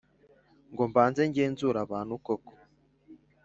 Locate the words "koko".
2.25-2.53